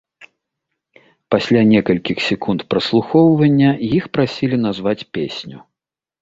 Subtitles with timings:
[1.35, 5.57] Пасля некалькіх секунд праслухоўвання іх прасілі назваць песню.